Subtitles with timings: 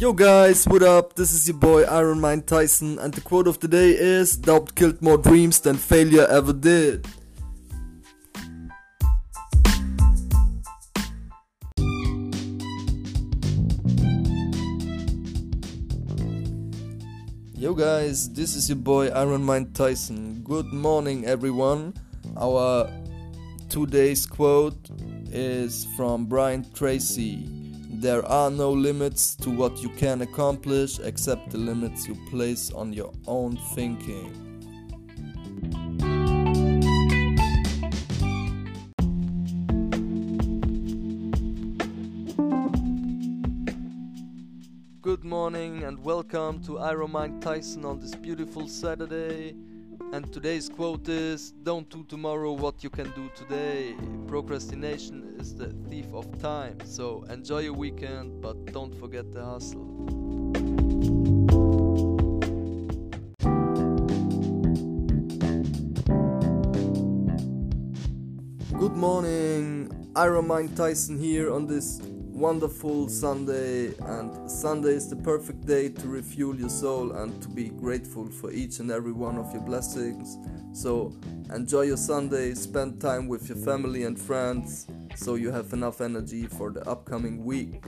[0.00, 1.14] Yo guys, what up?
[1.14, 4.74] This is your boy Iron Mind Tyson, and the quote of the day is Doubt
[4.74, 7.06] killed more dreams than failure ever did.
[17.52, 20.40] Yo guys, this is your boy Iron Mind Tyson.
[20.42, 21.92] Good morning, everyone.
[22.38, 22.90] Our
[23.68, 24.80] today's quote
[25.30, 27.69] is from Brian Tracy.
[28.00, 32.94] There are no limits to what you can accomplish except the limits you place on
[32.94, 34.32] your own thinking.
[45.02, 49.54] Good morning and welcome to Iron Mind Tyson on this beautiful Saturday.
[50.12, 53.94] And today's quote is Don't do tomorrow what you can do today.
[54.26, 56.78] Procrastination is the thief of time.
[56.84, 59.86] So enjoy your weekend, but don't forget the hustle.
[68.78, 72.00] Good morning, Iron Mind Tyson here on this
[72.40, 73.92] wonderful Sunday.
[74.00, 78.50] And Sunday is the perfect day to refuel your soul and to be grateful for
[78.50, 80.38] each and every one of your blessings.
[80.72, 81.12] So
[81.54, 86.46] enjoy your Sunday, spend time with your family and friends so you have enough energy
[86.46, 87.84] for the upcoming week.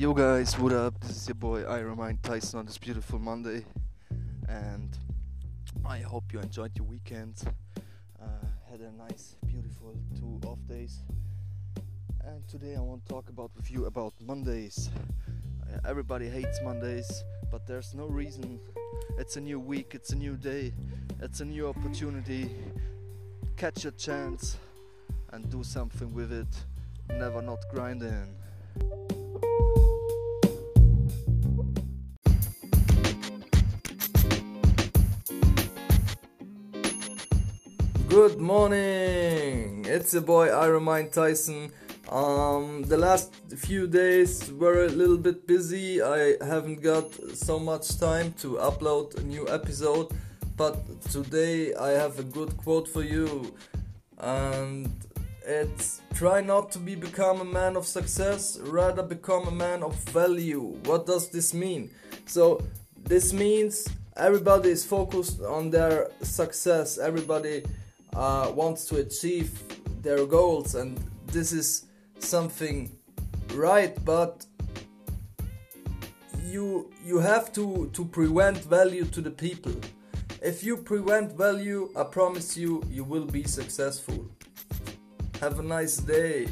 [0.00, 0.98] Yo guys, what up?
[1.00, 3.66] This is your boy Iron Mind Tyson on this beautiful Monday,
[4.48, 4.96] and
[5.84, 7.42] I hope you enjoyed your weekend.
[8.18, 8.24] Uh,
[8.70, 11.00] had a nice, beautiful two off days,
[12.24, 14.88] and today I want to talk about with you about Mondays.
[15.70, 18.58] Uh, everybody hates Mondays, but there's no reason.
[19.18, 20.72] It's a new week, it's a new day,
[21.20, 22.50] it's a new opportunity.
[23.58, 24.56] Catch your chance
[25.32, 26.64] and do something with it.
[27.10, 28.34] Never not grinding.
[38.10, 39.84] Good morning!
[39.86, 41.70] It's your boy Iron Mind Tyson.
[42.08, 46.02] Um, the last few days were a little bit busy.
[46.02, 47.06] I haven't got
[47.36, 50.08] so much time to upload a new episode,
[50.56, 53.54] but today I have a good quote for you.
[54.18, 54.90] And
[55.46, 59.94] it's try not to be become a man of success, rather become a man of
[60.10, 60.62] value.
[60.82, 61.92] What does this mean?
[62.26, 62.60] So
[63.04, 66.98] this means everybody is focused on their success.
[66.98, 67.62] Everybody
[68.14, 69.50] uh, wants to achieve
[70.02, 71.86] their goals, and this is
[72.18, 72.90] something
[73.54, 73.96] right.
[74.04, 74.46] But
[76.44, 79.74] you you have to to prevent value to the people.
[80.42, 84.26] If you prevent value, I promise you, you will be successful.
[85.40, 86.48] Have a nice day.